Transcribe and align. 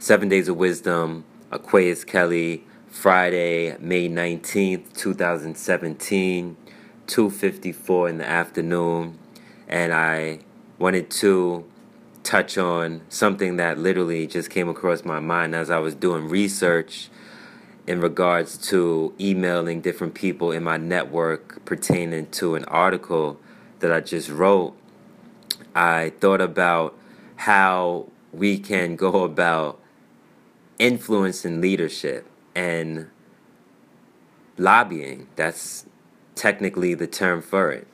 Seven 0.00 0.28
Days 0.28 0.48
of 0.48 0.56
Wisdom, 0.56 1.24
Aquaus 1.50 2.06
Kelley, 2.06 2.62
Friday, 2.86 3.76
May 3.80 4.08
19th, 4.08 4.96
2017, 4.96 6.56
2:54 7.08 8.08
in 8.08 8.18
the 8.18 8.24
afternoon, 8.24 9.18
and 9.66 9.92
I 9.92 10.38
wanted 10.78 11.10
to 11.10 11.64
touch 12.22 12.56
on 12.56 13.00
something 13.08 13.56
that 13.56 13.76
literally 13.76 14.28
just 14.28 14.50
came 14.50 14.68
across 14.68 15.04
my 15.04 15.18
mind 15.18 15.56
as 15.56 15.68
I 15.68 15.80
was 15.80 15.96
doing 15.96 16.28
research 16.28 17.10
in 17.88 18.00
regards 18.00 18.56
to 18.68 19.12
emailing 19.18 19.80
different 19.80 20.14
people 20.14 20.52
in 20.52 20.62
my 20.62 20.76
network 20.76 21.64
pertaining 21.64 22.26
to 22.26 22.54
an 22.54 22.64
article 22.66 23.40
that 23.80 23.92
I 23.92 23.98
just 23.98 24.30
wrote. 24.30 24.74
I 25.74 26.12
thought 26.20 26.40
about 26.40 26.96
how 27.34 28.06
we 28.32 28.58
can 28.58 28.94
go 28.94 29.24
about 29.24 29.80
influence 30.78 31.44
and 31.44 31.60
leadership 31.60 32.26
and 32.54 33.08
lobbying. 34.56 35.28
That's 35.36 35.86
technically 36.34 36.94
the 36.94 37.06
term 37.06 37.42
for 37.42 37.70
it. 37.70 37.86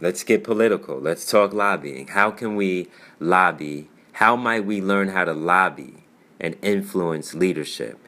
Let's 0.00 0.22
get 0.22 0.44
political. 0.44 0.98
Let's 0.98 1.30
talk 1.30 1.52
lobbying. 1.52 2.08
How 2.08 2.30
can 2.30 2.56
we 2.56 2.88
lobby? 3.18 3.88
How 4.12 4.36
might 4.36 4.64
we 4.64 4.80
learn 4.80 5.08
how 5.08 5.24
to 5.24 5.32
lobby 5.32 6.04
and 6.38 6.56
influence 6.62 7.34
leadership? 7.34 7.98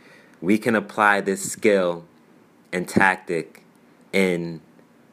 We 0.40 0.58
can 0.58 0.74
apply 0.74 1.22
this 1.22 1.50
skill 1.50 2.04
and 2.72 2.86
tactic 2.86 3.62
in 4.12 4.60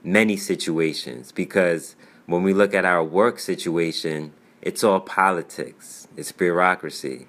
many 0.03 0.37
situations 0.37 1.31
because 1.31 1.95
when 2.25 2.43
we 2.43 2.53
look 2.53 2.73
at 2.73 2.85
our 2.85 3.03
work 3.03 3.39
situation, 3.39 4.33
it's 4.61 4.83
all 4.83 4.99
politics, 4.99 6.07
it's 6.17 6.31
bureaucracy 6.31 7.27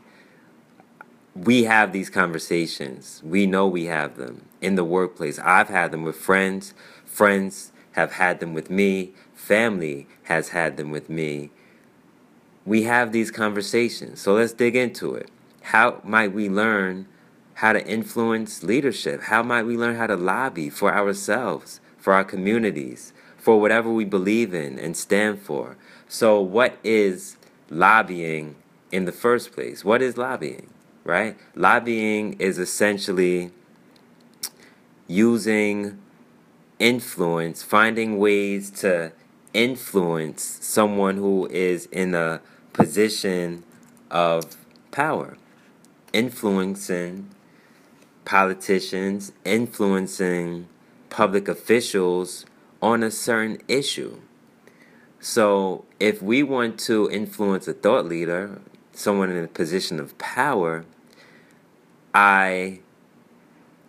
we 1.45 1.65
have 1.65 1.93
these 1.93 2.09
conversations. 2.09 3.21
We 3.23 3.47
know 3.47 3.67
we 3.67 3.85
have 3.87 4.17
them 4.17 4.47
in 4.63 4.75
the 4.75 4.85
workplace. 4.85 5.39
I've 5.39 5.69
had 5.69 5.93
them 5.93 6.03
with 6.03 6.17
friends. 6.17 6.73
Friends 7.05 7.73
have 7.93 8.13
had 8.13 8.41
them 8.41 8.55
with 8.55 8.71
me. 8.71 9.13
Family 9.35 10.07
has 10.25 10.51
had 10.51 10.79
them 10.79 10.91
with 10.91 11.11
me. 11.11 11.51
We 12.65 12.85
have 12.85 13.13
these 13.13 13.31
conversations. 13.31 14.21
So 14.21 14.35
let's 14.35 14.55
dig 14.55 14.75
into 14.75 15.15
it. 15.15 15.31
How 15.63 16.01
might 16.05 16.33
we 16.33 16.49
learn 16.49 17.07
how 17.55 17.75
to 17.75 17.87
influence 17.87 18.63
leadership? 18.63 19.25
How 19.25 19.43
might 19.43 19.65
we 19.65 19.77
learn 19.77 19.97
how 19.97 20.07
to 20.07 20.17
lobby 20.17 20.71
for 20.71 20.95
ourselves, 20.95 21.81
for 21.99 22.15
our 22.15 22.25
communities, 22.25 23.13
for 23.37 23.61
whatever 23.61 23.93
we 23.93 24.05
believe 24.05 24.55
in 24.55 24.79
and 24.79 24.97
stand 24.97 25.41
for? 25.41 25.77
So, 26.09 26.41
what 26.41 26.79
is 26.83 27.37
lobbying 27.69 28.57
in 28.91 29.05
the 29.05 29.13
first 29.13 29.53
place? 29.53 29.85
What 29.85 30.01
is 30.01 30.17
lobbying? 30.17 30.69
Right? 31.07 31.37
Lobbying 31.55 32.35
is 32.41 32.59
essentially 32.59 33.53
using 35.07 35.99
influence, 36.79 37.63
finding 37.63 38.19
ways 38.19 38.71
to 38.71 39.13
influence 39.55 40.59
someone 40.61 41.17
who 41.17 41.47
is 41.47 41.87
in 41.87 42.15
a 42.15 42.41
position 42.73 43.63
of 44.11 44.57
power, 44.91 45.39
influencing 46.13 47.31
politicians, 48.25 49.33
influencing 49.45 50.67
public 51.09 51.47
officials 51.47 52.45
on 52.83 53.03
a 53.05 53.11
certain 53.11 53.59
issue. 53.69 54.21
So, 55.21 55.85
if 55.99 56.21
we 56.21 56.43
want 56.43 56.79
to 56.81 57.11
influence 57.11 57.67
a 57.67 57.73
thought 57.73 58.05
leader, 58.05 58.61
someone 58.93 59.31
in 59.31 59.43
a 59.43 59.49
position 59.49 59.99
of 59.99 60.17
power, 60.19 60.85
I 62.19 62.81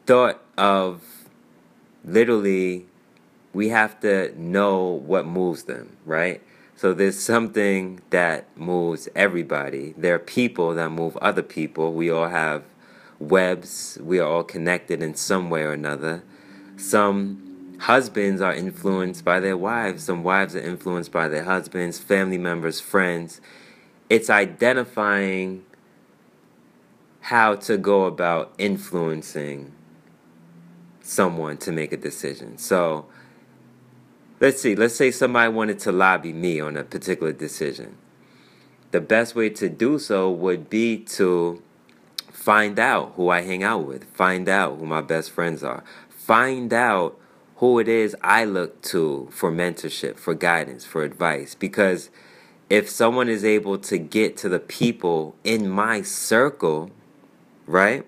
thought 0.05 0.43
of 0.57 1.01
literally 2.03 2.85
we 3.53 3.69
have 3.69 4.01
to 4.01 4.37
know 4.37 4.83
what 4.83 5.25
moves 5.25 5.63
them, 5.63 5.95
right? 6.05 6.41
So 6.75 6.93
there's 6.93 7.17
something 7.17 8.01
that 8.09 8.45
moves 8.57 9.07
everybody. 9.15 9.93
There 9.95 10.13
are 10.15 10.19
people 10.19 10.73
that 10.73 10.89
move 10.89 11.15
other 11.21 11.41
people. 11.41 11.93
We 11.93 12.11
all 12.11 12.27
have 12.27 12.65
webs. 13.17 13.97
We 14.01 14.19
are 14.19 14.27
all 14.27 14.43
connected 14.43 15.01
in 15.01 15.15
some 15.15 15.49
way 15.49 15.61
or 15.63 15.71
another. 15.71 16.21
Some 16.75 17.77
husbands 17.79 18.41
are 18.41 18.53
influenced 18.53 19.23
by 19.23 19.39
their 19.39 19.55
wives. 19.55 20.03
Some 20.03 20.21
wives 20.25 20.53
are 20.53 20.59
influenced 20.59 21.13
by 21.13 21.29
their 21.29 21.45
husbands, 21.45 21.97
family 21.97 22.37
members, 22.37 22.81
friends. 22.81 23.39
It's 24.09 24.29
identifying 24.29 25.63
how 27.27 27.53
to 27.53 27.77
go 27.77 28.05
about 28.05 28.53
influencing 28.57 29.69
someone 31.01 31.57
to 31.57 31.73
make 31.73 31.91
a 31.91 31.97
decision. 31.97 32.57
So 32.57 33.05
let's 34.39 34.61
see, 34.61 34.77
let's 34.77 34.95
say 34.95 35.11
somebody 35.11 35.51
wanted 35.51 35.77
to 35.79 35.91
lobby 35.91 36.31
me 36.31 36.61
on 36.61 36.77
a 36.77 36.85
particular 36.85 37.33
decision. 37.33 37.97
The 38.91 39.01
best 39.01 39.35
way 39.35 39.49
to 39.49 39.67
do 39.67 39.99
so 39.99 40.31
would 40.31 40.69
be 40.69 40.99
to 41.17 41.61
find 42.31 42.79
out 42.79 43.11
who 43.17 43.27
I 43.27 43.41
hang 43.41 43.61
out 43.61 43.85
with, 43.85 44.05
find 44.05 44.47
out 44.47 44.77
who 44.77 44.85
my 44.85 45.01
best 45.01 45.31
friends 45.31 45.65
are, 45.65 45.83
find 46.07 46.71
out 46.71 47.19
who 47.57 47.77
it 47.77 47.89
is 47.89 48.15
I 48.23 48.45
look 48.45 48.81
to 48.83 49.27
for 49.31 49.51
mentorship, 49.51 50.15
for 50.15 50.33
guidance, 50.33 50.85
for 50.85 51.03
advice. 51.03 51.55
Because 51.55 52.09
if 52.69 52.89
someone 52.89 53.27
is 53.27 53.43
able 53.43 53.77
to 53.79 53.97
get 53.97 54.37
to 54.37 54.47
the 54.47 54.59
people 54.59 55.35
in 55.43 55.67
my 55.67 56.01
circle, 56.03 56.91
right? 57.67 58.05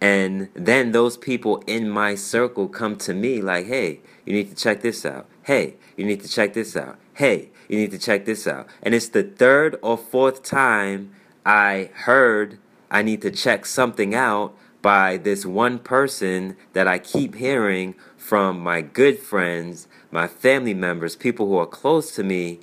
And 0.00 0.50
then 0.52 0.92
those 0.92 1.16
people 1.16 1.62
in 1.66 1.88
my 1.88 2.14
circle 2.14 2.68
come 2.68 2.96
to 2.96 3.14
me 3.14 3.40
like, 3.40 3.66
hey, 3.66 4.00
you 4.26 4.34
need 4.34 4.50
to 4.50 4.54
check 4.54 4.82
this 4.82 5.06
out. 5.06 5.26
Hey, 5.44 5.76
you 5.96 6.04
need 6.04 6.20
to 6.20 6.28
check 6.28 6.52
this 6.52 6.76
out. 6.76 6.98
Hey, 7.14 7.50
you 7.68 7.78
need 7.78 7.90
to 7.92 7.98
check 7.98 8.26
this 8.26 8.46
out. 8.46 8.66
And 8.82 8.94
it's 8.94 9.08
the 9.08 9.22
third 9.22 9.78
or 9.82 9.96
fourth 9.96 10.42
time 10.42 11.12
I 11.46 11.90
heard 11.94 12.58
I 12.90 13.02
need 13.02 13.22
to 13.22 13.30
check 13.30 13.64
something 13.64 14.14
out 14.14 14.54
by 14.82 15.16
this 15.16 15.46
one 15.46 15.78
person 15.78 16.56
that 16.74 16.86
I 16.86 16.98
keep 16.98 17.36
hearing 17.36 17.94
from 18.18 18.60
my 18.60 18.82
good 18.82 19.18
friends, 19.18 19.88
my 20.10 20.26
family 20.26 20.74
members, 20.74 21.16
people 21.16 21.46
who 21.46 21.56
are 21.56 21.66
close 21.66 22.14
to 22.16 22.22
me. 22.22 22.60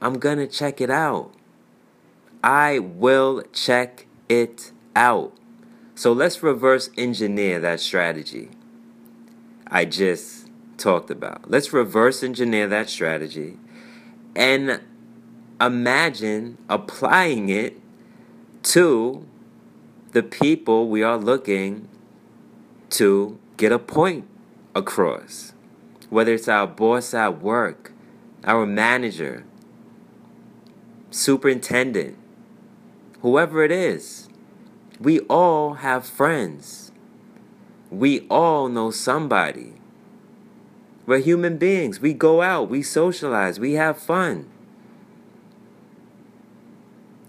I'm 0.00 0.18
going 0.20 0.38
to 0.38 0.46
check 0.46 0.80
it 0.80 0.90
out. 0.90 1.32
I 2.42 2.78
will 2.78 3.42
check 3.52 4.06
it 4.28 4.70
out. 4.94 5.36
So 5.94 6.12
let's 6.12 6.42
reverse 6.42 6.90
engineer 6.96 7.60
that 7.60 7.80
strategy 7.80 8.50
I 9.66 9.84
just 9.84 10.48
talked 10.76 11.10
about. 11.10 11.50
Let's 11.50 11.72
reverse 11.72 12.22
engineer 12.22 12.66
that 12.68 12.88
strategy 12.88 13.58
and 14.36 14.80
imagine 15.60 16.58
applying 16.68 17.48
it 17.48 17.80
to 18.64 19.26
the 20.12 20.22
people 20.22 20.88
we 20.88 21.02
are 21.02 21.16
looking 21.16 21.88
to 22.90 23.38
get 23.56 23.72
a 23.72 23.78
point 23.78 24.26
across. 24.74 25.52
Whether 26.10 26.34
it's 26.34 26.48
our 26.48 26.66
boss 26.66 27.14
at 27.14 27.40
work, 27.40 27.92
our 28.44 28.66
manager, 28.66 29.44
superintendent, 31.10 32.16
whoever 33.22 33.64
it 33.64 33.72
is. 33.72 34.23
We 35.00 35.20
all 35.20 35.74
have 35.74 36.06
friends. 36.06 36.92
We 37.90 38.26
all 38.28 38.68
know 38.68 38.90
somebody. 38.90 39.74
We're 41.06 41.18
human 41.18 41.58
beings. 41.58 42.00
We 42.00 42.14
go 42.14 42.40
out, 42.40 42.70
we 42.70 42.82
socialize, 42.82 43.60
we 43.60 43.74
have 43.74 43.98
fun. 43.98 44.50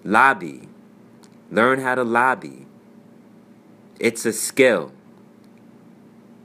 Lobby. 0.03 0.69
Learn 1.51 1.79
how 1.81 1.95
to 1.95 2.03
lobby. 2.03 2.67
It's 3.99 4.25
a 4.25 4.33
skill. 4.33 4.91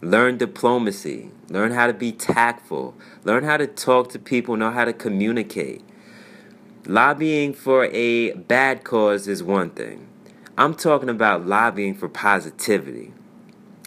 Learn 0.03 0.39
diplomacy. 0.39 1.31
Learn 1.49 1.73
how 1.73 1.87
to 1.87 1.93
be 1.93 2.13
tactful. 2.13 2.95
Learn 3.25 3.45
how 3.45 3.57
to 3.57 3.67
talk 3.67 4.09
to 4.11 4.19
people, 4.19 4.57
know 4.57 4.71
how 4.71 4.85
to 4.85 4.93
communicate. 4.93 5.83
Lobbying 6.87 7.53
for 7.53 7.87
a 7.87 8.33
bad 8.33 8.83
cause 8.85 9.29
is 9.29 9.43
one 9.43 9.71
thing. 9.71 10.10
I'm 10.61 10.75
talking 10.75 11.09
about 11.09 11.47
lobbying 11.47 11.95
for 11.95 12.07
positivity. 12.07 13.15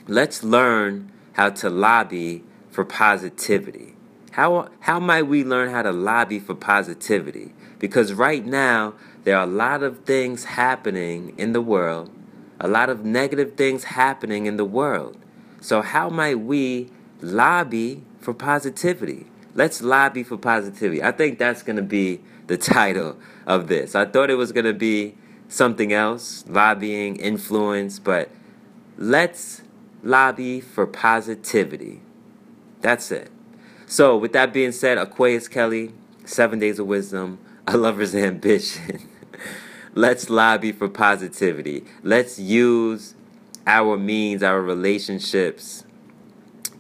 Let's 0.08 0.44
learn 0.44 1.12
how 1.34 1.52
to 1.52 1.70
lobby 1.70 2.44
for 2.72 2.84
positivity. 2.84 3.94
How, 4.32 4.70
how 4.80 5.00
might 5.00 5.28
we 5.28 5.44
learn 5.44 5.70
how 5.70 5.84
to 5.84 5.92
lobby 5.92 6.40
for 6.40 6.56
positivity? 6.56 7.54
Because 7.78 8.14
right 8.14 8.44
now, 8.44 8.96
there 9.24 9.38
are 9.38 9.44
a 9.44 9.52
lot 9.52 9.84
of 9.84 10.00
things 10.06 10.46
happening 10.46 11.36
in 11.38 11.54
the 11.54 11.62
world, 11.62 12.10
a 12.60 12.68
lot 12.68 12.90
of 12.90 13.06
negative 13.06 13.54
things 13.54 13.84
happening 13.84 14.48
in 14.48 14.58
the 14.58 14.66
world. 14.66 15.16
So, 15.62 15.84
how 15.84 16.10
might 16.10 16.40
we 16.40 16.90
lobby 17.22 18.04
for 18.20 18.34
positivity? 18.34 19.28
Let's 19.54 19.84
lobby 19.84 20.24
for 20.24 20.38
positivity. 20.38 21.04
I 21.04 21.12
think 21.12 21.38
that's 21.38 21.62
going 21.62 21.76
to 21.76 21.84
be 21.84 22.22
the 22.48 22.58
title 22.76 23.20
of 23.46 23.68
this. 23.68 23.94
I 23.94 24.06
thought 24.06 24.32
it 24.32 24.38
was 24.38 24.52
going 24.52 24.66
to 24.66 24.74
be 24.74 25.18
something 25.54 25.94
else, 25.94 26.44
lobbying, 26.48 27.16
influence, 27.18 28.00
but 28.00 28.30
let's 28.98 29.62
lobby 30.02 30.60
for 30.60 30.88
positivity. 30.88 32.02
That's 32.82 33.12
it. 33.12 33.30
So, 33.86 34.18
with 34.18 34.34
that 34.34 34.52
being 34.52 34.72
said, 34.72 34.98
Aquaus 34.98 35.50
Kelley, 35.50 35.94
Seven 36.26 36.58
Days 36.58 36.80
of 36.80 36.88
Wisdom, 36.88 37.38
A 37.68 37.78
Lover's 37.78 38.16
Ambition. 38.16 39.08
let's 39.94 40.30
lobby 40.30 40.72
for 40.72 40.90
positivity. 40.90 41.86
Let's 42.02 42.40
use 42.40 43.14
our 43.68 43.96
means, 43.96 44.42
our 44.42 44.60
relationships 44.60 45.86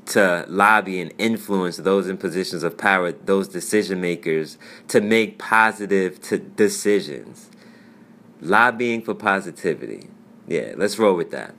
to 0.07 0.45
lobby 0.49 0.99
and 0.99 1.13
influence 1.17 1.77
those 1.77 2.07
in 2.07 2.17
positions 2.17 2.63
of 2.63 2.77
power, 2.77 3.11
those 3.11 3.47
decision 3.47 4.01
makers, 4.01 4.57
to 4.87 4.99
make 4.99 5.37
positive 5.37 6.19
to 6.23 6.39
decisions. 6.39 7.49
Lobbying 8.41 9.01
for 9.01 9.13
positivity. 9.13 10.09
Yeah, 10.47 10.73
let's 10.75 10.99
roll 10.99 11.15
with 11.15 11.31
that. 11.31 11.55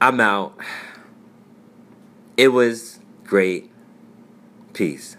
I'm 0.00 0.20
out. 0.20 0.58
It 2.36 2.48
was 2.48 3.00
great. 3.24 3.70
Peace. 4.74 5.16